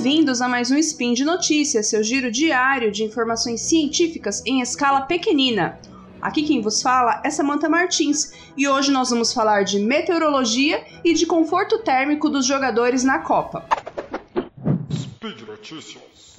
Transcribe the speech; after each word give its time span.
Bem-vindos 0.00 0.40
a 0.40 0.48
mais 0.48 0.70
um 0.70 0.76
Spin 0.76 1.12
de 1.12 1.24
Notícias, 1.24 1.88
seu 1.88 2.04
giro 2.04 2.30
diário 2.30 2.92
de 2.92 3.02
informações 3.02 3.62
científicas 3.62 4.40
em 4.46 4.60
escala 4.60 5.00
pequenina. 5.00 5.76
Aqui 6.22 6.44
quem 6.44 6.60
vos 6.60 6.80
fala 6.80 7.20
é 7.24 7.30
Samantha 7.30 7.68
Martins 7.68 8.32
e 8.56 8.68
hoje 8.68 8.92
nós 8.92 9.10
vamos 9.10 9.32
falar 9.32 9.64
de 9.64 9.80
meteorologia 9.80 10.86
e 11.04 11.14
de 11.14 11.26
conforto 11.26 11.80
térmico 11.80 12.30
dos 12.30 12.46
jogadores 12.46 13.02
na 13.02 13.18
Copa. 13.18 13.66
Speed 14.92 15.40
Notícias. 15.40 16.36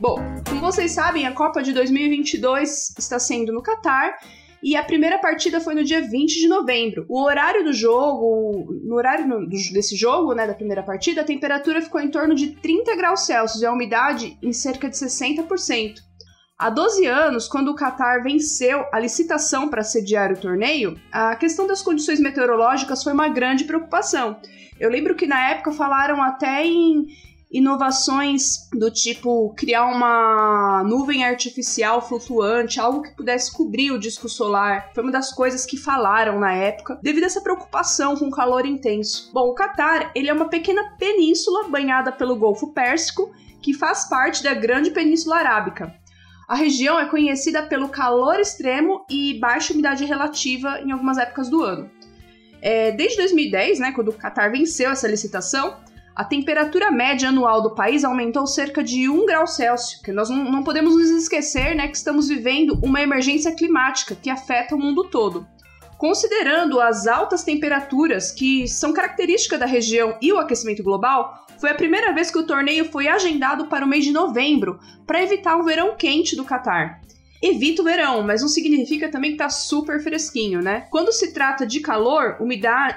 Bom, 0.00 0.16
como 0.48 0.60
vocês 0.60 0.90
sabem, 0.90 1.28
a 1.28 1.32
Copa 1.32 1.62
de 1.62 1.72
2022 1.72 2.96
está 2.98 3.20
sendo 3.20 3.52
no 3.52 3.62
Catar 3.62 4.18
e 4.62 4.76
a 4.76 4.82
primeira 4.82 5.18
partida 5.18 5.60
foi 5.60 5.74
no 5.74 5.84
dia 5.84 6.00
20 6.00 6.38
de 6.38 6.48
novembro. 6.48 7.06
O 7.08 7.22
horário 7.22 7.64
do 7.64 7.72
jogo, 7.72 8.80
no 8.84 8.96
horário 8.96 9.46
desse 9.48 9.96
jogo, 9.96 10.34
né, 10.34 10.46
da 10.46 10.54
primeira 10.54 10.82
partida, 10.82 11.20
a 11.20 11.24
temperatura 11.24 11.82
ficou 11.82 12.00
em 12.00 12.10
torno 12.10 12.34
de 12.34 12.48
30 12.48 12.96
graus 12.96 13.26
Celsius 13.26 13.62
e 13.62 13.66
a 13.66 13.72
umidade 13.72 14.38
em 14.42 14.52
cerca 14.52 14.88
de 14.88 14.96
60%. 14.96 16.00
Há 16.58 16.70
12 16.70 17.06
anos, 17.06 17.46
quando 17.46 17.68
o 17.68 17.76
Qatar 17.76 18.20
venceu 18.20 18.84
a 18.92 18.98
licitação 18.98 19.68
para 19.68 19.84
sediar 19.84 20.32
o 20.32 20.36
torneio, 20.36 20.98
a 21.12 21.36
questão 21.36 21.68
das 21.68 21.80
condições 21.80 22.18
meteorológicas 22.18 23.04
foi 23.04 23.12
uma 23.12 23.28
grande 23.28 23.62
preocupação. 23.62 24.36
Eu 24.80 24.90
lembro 24.90 25.14
que 25.14 25.26
na 25.26 25.50
época 25.50 25.70
falaram 25.70 26.20
até 26.20 26.64
em 26.64 27.06
inovações 27.50 28.68
do 28.72 28.90
tipo 28.90 29.54
criar 29.54 29.86
uma 29.86 30.84
nuvem 30.84 31.24
artificial 31.24 32.06
flutuante, 32.06 32.78
algo 32.78 33.02
que 33.02 33.16
pudesse 33.16 33.50
cobrir 33.52 33.90
o 33.90 33.98
disco 33.98 34.28
solar. 34.28 34.90
Foi 34.94 35.02
uma 35.02 35.12
das 35.12 35.32
coisas 35.32 35.64
que 35.64 35.76
falaram 35.76 36.38
na 36.38 36.52
época, 36.52 36.98
devido 37.02 37.24
a 37.24 37.26
essa 37.26 37.40
preocupação 37.40 38.16
com 38.16 38.26
o 38.26 38.30
calor 38.30 38.66
intenso. 38.66 39.30
Bom, 39.32 39.48
o 39.48 39.54
Catar, 39.54 40.12
ele 40.14 40.28
é 40.28 40.32
uma 40.32 40.48
pequena 40.48 40.96
península 40.98 41.68
banhada 41.68 42.12
pelo 42.12 42.36
Golfo 42.36 42.72
Pérsico, 42.72 43.32
que 43.62 43.72
faz 43.72 44.08
parte 44.08 44.42
da 44.42 44.54
Grande 44.54 44.90
Península 44.90 45.36
Arábica. 45.36 45.94
A 46.46 46.54
região 46.54 46.98
é 46.98 47.06
conhecida 47.06 47.62
pelo 47.62 47.88
calor 47.88 48.40
extremo 48.40 49.04
e 49.10 49.38
baixa 49.38 49.72
umidade 49.72 50.04
relativa 50.04 50.80
em 50.80 50.92
algumas 50.92 51.18
épocas 51.18 51.48
do 51.48 51.62
ano. 51.62 51.90
É, 52.60 52.90
desde 52.92 53.18
2010, 53.18 53.78
né, 53.78 53.92
quando 53.92 54.08
o 54.08 54.12
Qatar 54.12 54.50
venceu 54.50 54.90
essa 54.90 55.06
licitação, 55.06 55.76
a 56.18 56.24
temperatura 56.24 56.90
média 56.90 57.28
anual 57.28 57.62
do 57.62 57.76
país 57.76 58.02
aumentou 58.02 58.44
cerca 58.44 58.82
de 58.82 59.08
1 59.08 59.24
grau 59.24 59.46
Celsius, 59.46 60.02
que 60.02 60.10
nós 60.10 60.28
não, 60.28 60.64
podemos 60.64 60.96
nos 60.96 61.10
esquecer 61.10 61.76
né, 61.76 61.86
que 61.86 61.96
estamos 61.96 62.26
vivendo 62.26 62.76
uma 62.82 63.00
emergência 63.00 63.54
climática 63.54 64.16
que 64.16 64.28
afeta 64.28 64.74
o 64.74 64.78
mundo 64.80 65.04
todo. 65.04 65.46
Considerando 65.96 66.80
as 66.80 67.06
altas 67.06 67.44
temperaturas 67.44 68.32
que 68.32 68.66
são 68.66 68.92
características 68.92 69.60
da 69.60 69.66
região 69.66 70.18
e 70.20 70.32
o 70.32 70.38
aquecimento 70.38 70.82
global, 70.82 71.46
foi 71.56 71.70
a 71.70 71.76
primeira 71.76 72.12
vez 72.12 72.32
que 72.32 72.38
o 72.38 72.46
torneio 72.46 72.86
foi 72.86 73.06
agendado 73.06 73.66
para 73.66 73.84
o 73.84 73.88
mês 73.88 74.04
de 74.04 74.10
novembro, 74.10 74.80
para 75.06 75.22
evitar 75.22 75.56
o 75.56 75.62
verão 75.62 75.94
quente 75.96 76.34
do 76.34 76.44
Catar 76.44 77.00
evita 77.42 77.82
o 77.82 77.84
verão, 77.84 78.22
mas 78.22 78.42
não 78.42 78.48
significa 78.48 79.10
também 79.10 79.32
que 79.32 79.38
tá 79.38 79.48
super 79.48 80.00
fresquinho, 80.02 80.60
né? 80.60 80.86
Quando 80.90 81.12
se 81.12 81.32
trata 81.32 81.66
de 81.66 81.80
calor, 81.80 82.36
umidade, 82.40 82.96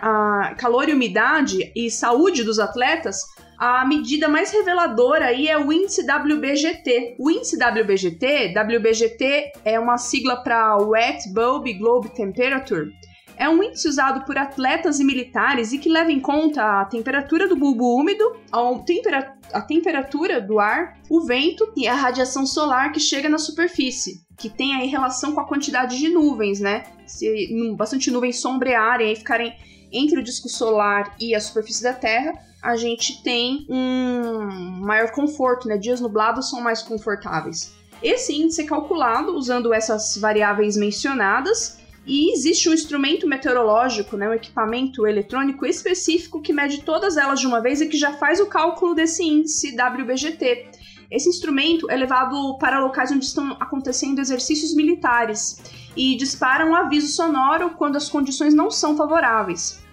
calor 0.57 0.89
e 0.89 0.93
umidade 0.93 1.71
e 1.75 1.89
saúde 1.89 2.43
dos 2.43 2.59
atletas, 2.59 3.17
a 3.57 3.85
medida 3.85 4.27
mais 4.27 4.51
reveladora 4.51 5.25
aí 5.25 5.47
é 5.47 5.57
o 5.57 5.71
índice 5.71 6.01
WBGT. 6.01 7.17
O 7.19 7.29
índice 7.29 7.57
WBGT, 7.57 8.53
WBGT 8.57 9.51
é 9.63 9.79
uma 9.79 9.99
sigla 9.99 10.37
para 10.37 10.77
Wet 10.77 11.31
Bulb 11.31 11.71
Globe 11.73 12.09
Temperature. 12.09 12.91
É 13.37 13.47
um 13.47 13.61
índice 13.63 13.87
usado 13.87 14.25
por 14.25 14.37
atletas 14.37 14.99
e 14.99 15.03
militares 15.03 15.71
e 15.73 15.77
que 15.77 15.89
leva 15.89 16.11
em 16.11 16.19
conta 16.19 16.81
a 16.81 16.85
temperatura 16.85 17.47
do 17.47 17.55
bulbo 17.55 17.95
úmido, 17.95 18.35
a, 18.51 18.79
tempera 18.85 19.35
a 19.53 19.61
temperatura 19.61 20.41
do 20.41 20.59
ar, 20.59 20.97
o 21.09 21.21
vento 21.21 21.71
e 21.75 21.87
a 21.87 21.95
radiação 21.95 22.45
solar 22.45 22.91
que 22.91 22.99
chega 22.99 23.29
na 23.29 23.37
superfície 23.37 24.21
que 24.41 24.49
tem 24.49 24.73
aí 24.73 24.87
relação 24.87 25.33
com 25.33 25.39
a 25.39 25.45
quantidade 25.45 25.97
de 25.99 26.09
nuvens, 26.09 26.59
né? 26.59 26.85
Se 27.05 27.73
bastante 27.77 28.09
nuvens 28.09 28.41
sombrearem 28.41 29.11
e 29.11 29.15
ficarem 29.15 29.53
entre 29.91 30.19
o 30.19 30.23
disco 30.23 30.49
solar 30.49 31.15
e 31.19 31.35
a 31.35 31.39
superfície 31.39 31.83
da 31.83 31.93
Terra, 31.93 32.33
a 32.61 32.75
gente 32.75 33.21
tem 33.21 33.67
um 33.69 34.81
maior 34.81 35.11
conforto, 35.11 35.67
né? 35.67 35.77
Dias 35.77 36.01
nublados 36.01 36.49
são 36.49 36.61
mais 36.61 36.81
confortáveis. 36.81 37.73
Esse 38.01 38.33
índice 38.33 38.61
é 38.61 38.65
calculado 38.65 39.35
usando 39.35 39.71
essas 39.73 40.17
variáveis 40.17 40.75
mencionadas 40.75 41.79
e 42.05 42.33
existe 42.33 42.67
um 42.67 42.73
instrumento 42.73 43.27
meteorológico, 43.27 44.17
né, 44.17 44.27
um 44.27 44.33
equipamento 44.33 45.05
eletrônico 45.05 45.67
específico 45.67 46.41
que 46.41 46.51
mede 46.51 46.81
todas 46.81 47.15
elas 47.15 47.39
de 47.39 47.45
uma 47.45 47.61
vez 47.61 47.79
e 47.79 47.87
que 47.87 47.97
já 47.97 48.13
faz 48.13 48.39
o 48.39 48.47
cálculo 48.47 48.95
desse 48.95 49.23
índice 49.23 49.75
WBGT. 49.75 50.69
Esse 51.11 51.27
instrumento 51.27 51.91
é 51.91 51.97
levado 51.97 52.57
para 52.57 52.79
locais 52.79 53.11
onde 53.11 53.25
estão 53.25 53.57
acontecendo 53.59 54.19
exercícios 54.19 54.73
militares 54.73 55.61
e 55.95 56.15
dispara 56.15 56.65
um 56.65 56.73
aviso 56.73 57.07
sonoro 57.07 57.71
quando 57.71 57.97
as 57.97 58.09
condições 58.09 58.53
não 58.53 58.71
são 58.71 58.95
favoráveis. 58.95 59.83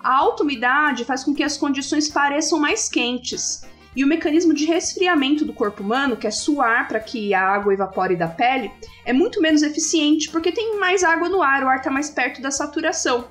A 0.00 0.16
alta 0.16 0.44
umidade 0.44 1.04
faz 1.04 1.24
com 1.24 1.34
que 1.34 1.42
as 1.42 1.56
condições 1.56 2.08
pareçam 2.08 2.60
mais 2.60 2.88
quentes, 2.88 3.66
e 3.94 4.02
o 4.02 4.06
mecanismo 4.06 4.54
de 4.54 4.64
resfriamento 4.64 5.44
do 5.44 5.52
corpo 5.52 5.82
humano, 5.82 6.16
que 6.16 6.26
é 6.26 6.30
suar 6.30 6.88
para 6.88 7.00
que 7.00 7.34
a 7.34 7.42
água 7.42 7.74
evapore 7.74 8.16
da 8.16 8.26
pele, 8.26 8.70
é 9.04 9.12
muito 9.12 9.40
menos 9.40 9.62
eficiente 9.62 10.30
porque 10.30 10.50
tem 10.50 10.78
mais 10.78 11.04
água 11.04 11.28
no 11.28 11.42
ar, 11.42 11.62
o 11.62 11.68
ar 11.68 11.78
está 11.78 11.90
mais 11.90 12.08
perto 12.08 12.40
da 12.40 12.50
saturação. 12.50 13.26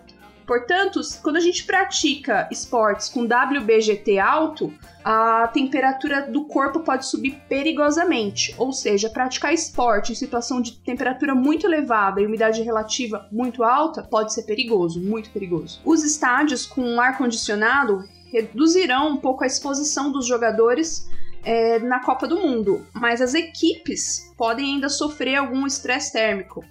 Portanto, 0.52 1.00
quando 1.24 1.38
a 1.38 1.40
gente 1.40 1.64
pratica 1.64 2.46
esportes 2.52 3.08
com 3.08 3.24
WBGT 3.24 4.20
alto, 4.20 4.74
a 5.02 5.48
temperatura 5.48 6.30
do 6.30 6.44
corpo 6.44 6.82
pode 6.82 7.06
subir 7.06 7.42
perigosamente. 7.48 8.54
Ou 8.58 8.74
seja, 8.74 9.10
praticar 9.10 9.54
esporte 9.54 10.12
em 10.12 10.16
situação 10.16 10.60
de 10.60 10.74
temperatura 10.74 11.34
muito 11.34 11.66
elevada 11.66 12.20
e 12.20 12.26
umidade 12.26 12.62
relativa 12.64 13.30
muito 13.32 13.64
alta 13.64 14.04
pode 14.04 14.34
ser 14.34 14.44
perigoso, 14.44 15.00
muito 15.00 15.30
perigoso. 15.30 15.80
Os 15.86 16.04
estádios 16.04 16.66
com 16.66 17.00
ar-condicionado 17.00 18.04
reduzirão 18.30 19.08
um 19.08 19.18
pouco 19.18 19.46
a 19.46 19.48
exposição 19.48 20.12
dos 20.12 20.28
jogadores 20.28 21.10
é, 21.46 21.80
na 21.80 22.02
Copa 22.02 22.28
do 22.28 22.36
Mundo, 22.36 22.86
mas 22.94 23.22
as 23.22 23.34
equipes 23.34 24.30
podem 24.38 24.74
ainda 24.74 24.90
sofrer 24.90 25.36
algum 25.36 25.66
estresse 25.66 26.12
térmico 26.12 26.62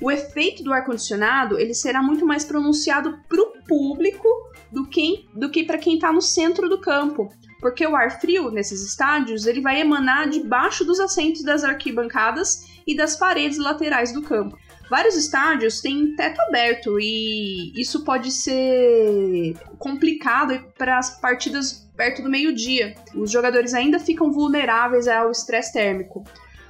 o 0.00 0.10
efeito 0.10 0.62
do 0.62 0.72
ar-condicionado 0.72 1.58
ele 1.58 1.74
será 1.74 2.02
muito 2.02 2.24
mais 2.24 2.44
pronunciado 2.44 3.18
para 3.28 3.42
o 3.42 3.52
público 3.66 4.28
do 4.70 4.86
que, 4.86 5.26
do 5.34 5.50
que 5.50 5.64
para 5.64 5.78
quem 5.78 5.94
está 5.94 6.12
no 6.12 6.22
centro 6.22 6.68
do 6.68 6.80
campo. 6.80 7.28
Porque 7.60 7.84
o 7.84 7.96
ar 7.96 8.20
frio 8.20 8.50
nesses 8.50 8.86
estádios 8.86 9.46
ele 9.46 9.60
vai 9.60 9.80
emanar 9.80 10.28
debaixo 10.28 10.84
dos 10.84 11.00
assentos 11.00 11.42
das 11.42 11.64
arquibancadas 11.64 12.66
e 12.86 12.96
das 12.96 13.16
paredes 13.16 13.58
laterais 13.58 14.12
do 14.12 14.22
campo. 14.22 14.56
Vários 14.88 15.16
estádios 15.16 15.80
têm 15.80 16.14
teto 16.14 16.40
aberto 16.42 16.98
e 16.98 17.72
isso 17.78 18.04
pode 18.04 18.30
ser 18.30 19.54
complicado 19.78 20.64
para 20.78 20.98
as 20.98 21.20
partidas 21.20 21.86
perto 21.94 22.22
do 22.22 22.30
meio-dia. 22.30 22.94
Os 23.14 23.30
jogadores 23.30 23.74
ainda 23.74 23.98
ficam 23.98 24.32
vulneráveis 24.32 25.06
ao 25.06 25.30
estresse 25.30 25.72
térmico. 25.72 26.24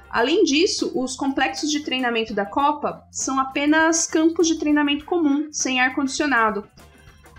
Além 0.09 0.43
disso, 0.43 0.91
os 0.95 1.15
complexos 1.15 1.69
de 1.69 1.81
treinamento 1.81 2.33
da 2.33 2.45
Copa 2.45 3.03
são 3.11 3.39
apenas 3.39 4.07
campos 4.07 4.47
de 4.47 4.55
treinamento 4.55 5.05
comum, 5.05 5.49
sem 5.51 5.79
ar-condicionado. 5.79 6.67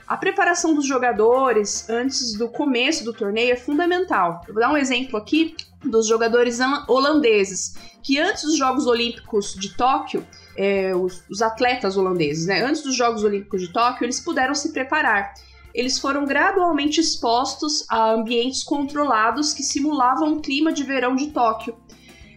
A 0.07 0.17
preparação 0.17 0.75
dos 0.75 0.87
jogadores 0.87 1.89
antes 1.89 2.37
do 2.37 2.49
começo 2.49 3.05
do 3.05 3.13
torneio 3.13 3.53
é 3.53 3.57
fundamental. 3.57 4.43
Eu 4.47 4.55
vou 4.55 4.63
dar 4.63 4.73
um 4.73 4.77
exemplo 4.77 5.17
aqui 5.17 5.55
dos 5.85 6.07
jogadores 6.07 6.59
holandeses, 6.89 7.75
que 8.03 8.19
antes 8.19 8.43
dos 8.43 8.57
Jogos 8.57 8.87
Olímpicos 8.87 9.55
de 9.55 9.77
Tóquio, 9.77 10.27
é, 10.57 10.95
os, 10.95 11.23
os 11.31 11.41
atletas 11.41 11.97
holandeses, 11.97 12.47
né, 12.47 12.63
antes 12.63 12.83
dos 12.83 12.97
Jogos 12.97 13.23
Olímpicos 13.25 13.63
de 13.63 13.73
Tóquio, 13.73 14.05
eles 14.05 14.21
puderam 14.21 14.55
se 14.55 14.73
preparar 14.73 15.33
eles 15.75 15.99
foram 15.99 16.25
gradualmente 16.25 17.01
expostos 17.01 17.85
a 17.89 18.11
ambientes 18.13 18.63
controlados 18.63 19.53
que 19.53 19.63
simulavam 19.63 20.35
o 20.35 20.41
clima 20.41 20.73
de 20.73 20.83
verão 20.83 21.15
de 21.15 21.29
Tóquio. 21.29 21.77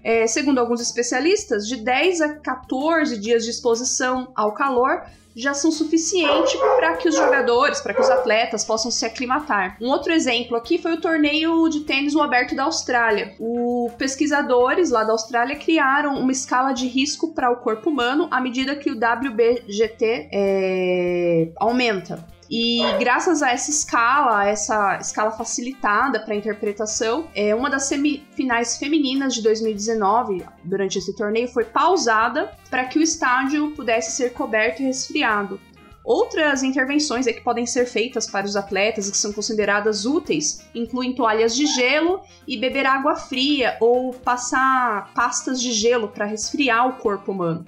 É, 0.03 0.27
segundo 0.27 0.59
alguns 0.59 0.81
especialistas, 0.81 1.67
de 1.67 1.77
10 1.77 2.21
a 2.21 2.35
14 2.35 3.17
dias 3.17 3.43
de 3.43 3.51
exposição 3.51 4.27
ao 4.35 4.53
calor 4.53 5.03
já 5.35 5.53
são 5.53 5.71
suficientes 5.71 6.53
para 6.77 6.95
que 6.97 7.09
os 7.09 7.15
jogadores, 7.15 7.81
para 7.81 7.93
que 7.93 8.01
os 8.01 8.09
atletas 8.09 8.63
possam 8.63 8.91
se 8.91 9.05
aclimatar. 9.05 9.77
Um 9.81 9.89
outro 9.89 10.11
exemplo 10.13 10.55
aqui 10.55 10.77
foi 10.77 10.93
o 10.93 11.01
torneio 11.01 11.67
de 11.69 11.81
tênis 11.81 12.13
o 12.13 12.21
aberto 12.21 12.55
da 12.55 12.63
Austrália. 12.63 13.33
Os 13.39 13.91
pesquisadores 13.93 14.91
lá 14.91 15.03
da 15.03 15.11
Austrália 15.11 15.55
criaram 15.55 16.15
uma 16.19 16.31
escala 16.31 16.71
de 16.71 16.87
risco 16.87 17.33
para 17.33 17.49
o 17.49 17.57
corpo 17.57 17.89
humano 17.89 18.27
à 18.29 18.39
medida 18.39 18.75
que 18.75 18.91
o 18.91 18.95
WBGT 18.95 20.29
é, 20.31 21.49
aumenta. 21.57 22.23
E 22.55 22.83
graças 22.99 23.41
a 23.41 23.49
essa 23.49 23.71
escala, 23.71 24.47
essa 24.47 24.99
escala 25.01 25.31
facilitada 25.31 26.19
para 26.19 26.35
interpretação, 26.35 27.27
é, 27.33 27.55
uma 27.55 27.67
das 27.67 27.85
semifinais 27.85 28.77
femininas 28.77 29.33
de 29.33 29.41
2019, 29.41 30.45
durante 30.63 30.99
esse 30.99 31.15
torneio, 31.15 31.47
foi 31.47 31.63
pausada 31.63 32.55
para 32.69 32.85
que 32.85 32.99
o 32.99 33.01
estádio 33.01 33.71
pudesse 33.71 34.11
ser 34.11 34.33
coberto 34.33 34.83
e 34.83 34.85
resfriado. 34.85 35.59
Outras 36.03 36.61
intervenções 36.61 37.25
que 37.25 37.41
podem 37.41 37.65
ser 37.65 37.87
feitas 37.87 38.27
para 38.27 38.45
os 38.45 38.55
atletas 38.55 39.09
que 39.09 39.17
são 39.17 39.33
consideradas 39.33 40.05
úteis 40.05 40.63
incluem 40.75 41.15
toalhas 41.15 41.55
de 41.55 41.65
gelo 41.65 42.21
e 42.47 42.55
beber 42.55 42.85
água 42.85 43.15
fria 43.15 43.77
ou 43.79 44.13
passar 44.13 45.11
pastas 45.15 45.59
de 45.59 45.71
gelo 45.71 46.07
para 46.07 46.25
resfriar 46.25 46.87
o 46.87 46.97
corpo 46.97 47.31
humano. 47.31 47.65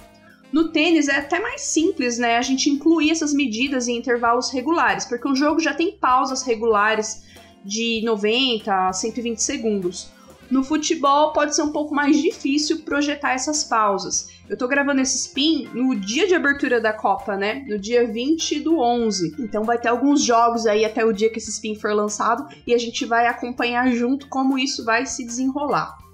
No 0.56 0.70
tênis 0.70 1.10
é 1.10 1.18
até 1.18 1.38
mais 1.38 1.60
simples, 1.64 2.18
né? 2.18 2.38
A 2.38 2.42
gente 2.42 2.70
incluir 2.70 3.12
essas 3.12 3.34
medidas 3.34 3.90
em 3.90 3.98
intervalos 3.98 4.52
regulares, 4.52 5.04
porque 5.04 5.28
o 5.28 5.36
jogo 5.36 5.60
já 5.60 5.74
tem 5.74 5.92
pausas 5.92 6.44
regulares 6.44 7.26
de 7.66 8.02
90 8.06 8.74
a 8.88 8.94
120 8.94 9.38
segundos. 9.38 10.10
No 10.50 10.64
futebol 10.64 11.34
pode 11.34 11.54
ser 11.54 11.62
um 11.62 11.74
pouco 11.74 11.94
mais 11.94 12.22
difícil 12.22 12.84
projetar 12.84 13.34
essas 13.34 13.66
pausas. 13.66 14.30
Eu 14.48 14.56
tô 14.56 14.66
gravando 14.66 15.02
esse 15.02 15.28
spin 15.28 15.68
no 15.74 15.94
dia 15.94 16.26
de 16.26 16.34
abertura 16.34 16.80
da 16.80 16.94
Copa, 16.94 17.36
né? 17.36 17.66
No 17.68 17.78
dia 17.78 18.08
20 18.08 18.62
do 18.62 18.80
11. 18.80 19.36
Então 19.38 19.66
vai 19.66 19.78
ter 19.78 19.90
alguns 19.90 20.24
jogos 20.24 20.66
aí 20.66 20.86
até 20.86 21.04
o 21.04 21.12
dia 21.12 21.30
que 21.30 21.38
esse 21.38 21.52
spin 21.52 21.76
for 21.76 21.94
lançado 21.94 22.48
e 22.66 22.74
a 22.74 22.78
gente 22.78 23.04
vai 23.04 23.28
acompanhar 23.28 23.92
junto 23.92 24.30
como 24.30 24.58
isso 24.58 24.86
vai 24.86 25.06
se 25.06 25.26
desenrolar. 25.26 26.05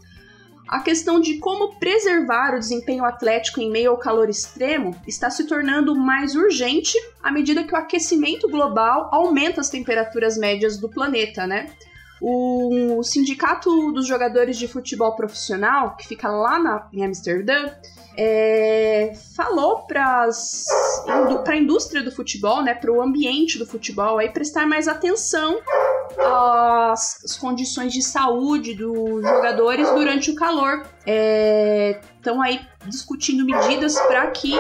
A 0.71 0.79
questão 0.79 1.19
de 1.19 1.37
como 1.37 1.75
preservar 1.75 2.55
o 2.55 2.59
desempenho 2.59 3.03
atlético 3.03 3.59
em 3.59 3.69
meio 3.69 3.91
ao 3.91 3.97
calor 3.97 4.29
extremo 4.29 4.95
está 5.05 5.29
se 5.29 5.45
tornando 5.45 5.93
mais 5.93 6.33
urgente 6.33 6.97
à 7.21 7.29
medida 7.29 7.65
que 7.65 7.73
o 7.73 7.77
aquecimento 7.77 8.47
global 8.47 9.09
aumenta 9.11 9.59
as 9.59 9.69
temperaturas 9.69 10.37
médias 10.37 10.77
do 10.77 10.87
planeta, 10.87 11.45
né? 11.45 11.69
O 12.21 13.01
Sindicato 13.01 13.91
dos 13.91 14.05
Jogadores 14.05 14.55
de 14.55 14.67
Futebol 14.67 15.15
Profissional, 15.15 15.95
que 15.95 16.07
fica 16.07 16.29
lá 16.29 16.59
na, 16.59 16.87
em 16.93 17.03
Amsterdã, 17.03 17.71
é, 18.15 19.13
falou 19.35 19.87
para 19.87 20.27
a 21.47 21.55
indústria 21.55 22.03
do 22.03 22.11
futebol, 22.11 22.61
né, 22.61 22.75
para 22.75 22.91
o 22.91 23.01
ambiente 23.01 23.57
do 23.57 23.65
futebol, 23.65 24.19
aí 24.19 24.29
prestar 24.29 24.67
mais 24.67 24.87
atenção 24.87 25.59
às, 26.19 27.23
às, 27.23 27.35
condições 27.35 27.91
de 27.91 28.03
saúde 28.03 28.75
dos 28.75 29.23
jogadores 29.23 29.89
durante 29.89 30.29
o 30.29 30.35
calor. 30.35 30.83
Estão 32.17 32.43
é, 32.43 32.47
aí 32.47 32.61
discutindo 32.85 33.43
medidas 33.43 33.99
para 34.01 34.27
que 34.27 34.53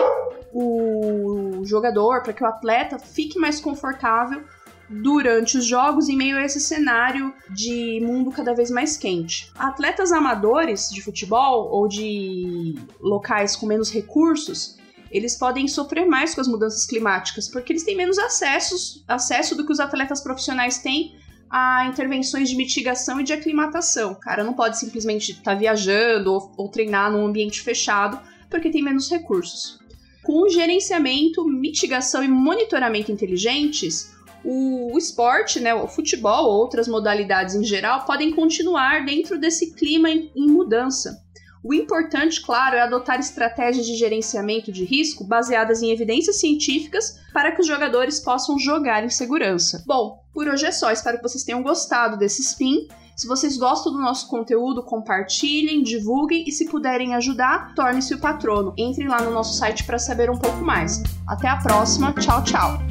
o 0.53 1.61
jogador, 1.63 2.23
para 2.23 2.33
que 2.33 2.43
o 2.43 2.47
atleta 2.47 2.97
fique 2.97 3.37
mais 3.37 3.61
confortável 3.61 4.43
durante 4.91 5.57
os 5.57 5.65
jogos 5.65 6.09
em 6.09 6.17
meio 6.17 6.37
a 6.37 6.43
esse 6.43 6.59
cenário 6.59 7.33
de 7.49 8.01
mundo 8.01 8.31
cada 8.31 8.53
vez 8.53 8.69
mais 8.69 8.97
quente. 8.97 9.51
Atletas 9.57 10.11
amadores 10.11 10.89
de 10.89 11.01
futebol 11.01 11.69
ou 11.71 11.87
de 11.87 12.75
locais 12.99 13.55
com 13.55 13.65
menos 13.65 13.91
recursos, 13.91 14.77
eles 15.09 15.37
podem 15.37 15.67
sofrer 15.67 16.05
mais 16.05 16.35
com 16.35 16.41
as 16.41 16.47
mudanças 16.47 16.85
climáticas, 16.85 17.47
porque 17.47 17.71
eles 17.71 17.83
têm 17.83 17.95
menos 17.95 18.17
acessos, 18.17 19.03
acesso 19.07 19.55
do 19.55 19.65
que 19.65 19.71
os 19.71 19.79
atletas 19.79 20.21
profissionais 20.21 20.79
têm 20.79 21.15
a 21.49 21.85
intervenções 21.85 22.49
de 22.49 22.55
mitigação 22.55 23.19
e 23.19 23.23
de 23.23 23.33
aclimatação. 23.33 24.13
O 24.13 24.19
cara 24.19 24.43
não 24.43 24.53
pode 24.53 24.79
simplesmente 24.79 25.31
estar 25.31 25.51
tá 25.51 25.55
viajando 25.55 26.33
ou, 26.33 26.51
ou 26.57 26.69
treinar 26.69 27.11
num 27.11 27.25
ambiente 27.25 27.61
fechado, 27.61 28.19
porque 28.49 28.69
tem 28.69 28.81
menos 28.81 29.09
recursos. 29.09 29.79
Com 30.23 30.47
gerenciamento, 30.47 31.43
mitigação 31.45 32.23
e 32.23 32.27
monitoramento 32.27 33.11
inteligentes, 33.11 34.13
o, 34.43 34.97
esporte, 34.97 35.59
né, 35.59 35.73
o 35.73 35.87
futebol, 35.87 36.45
outras 36.45 36.87
modalidades 36.87 37.55
em 37.55 37.63
geral, 37.63 38.05
podem 38.05 38.31
continuar 38.31 39.05
dentro 39.05 39.39
desse 39.39 39.73
clima 39.73 40.09
em, 40.09 40.31
em 40.35 40.47
mudança. 40.47 41.21
O 41.63 41.73
importante, 41.73 42.41
claro, 42.41 42.75
é 42.75 42.81
adotar 42.81 43.19
estratégias 43.19 43.85
de 43.85 43.95
gerenciamento 43.95 44.71
de 44.71 44.83
risco 44.83 45.23
baseadas 45.23 45.83
em 45.83 45.91
evidências 45.91 46.39
científicas 46.39 47.19
para 47.31 47.51
que 47.51 47.61
os 47.61 47.67
jogadores 47.67 48.19
possam 48.19 48.57
jogar 48.57 49.03
em 49.03 49.09
segurança. 49.09 49.83
Bom, 49.85 50.23
por 50.33 50.47
hoje 50.47 50.65
é 50.65 50.71
só. 50.71 50.91
Espero 50.91 51.17
que 51.17 51.23
vocês 51.23 51.43
tenham 51.43 51.61
gostado 51.61 52.17
desse 52.17 52.41
spin. 52.41 52.87
Se 53.15 53.27
vocês 53.27 53.57
gostam 53.57 53.93
do 53.93 53.99
nosso 53.99 54.27
conteúdo, 54.27 54.81
compartilhem, 54.81 55.83
divulguem 55.83 56.43
e 56.47 56.51
se 56.51 56.65
puderem 56.65 57.13
ajudar, 57.13 57.75
torne-se 57.75 58.15
o 58.15 58.19
patrono. 58.19 58.73
Entrem 58.75 59.07
lá 59.07 59.21
no 59.21 59.29
nosso 59.29 59.55
site 59.55 59.83
para 59.83 59.99
saber 59.99 60.31
um 60.31 60.39
pouco 60.39 60.63
mais. 60.63 61.03
Até 61.27 61.47
a 61.47 61.57
próxima. 61.57 62.11
Tchau, 62.13 62.43
tchau. 62.43 62.90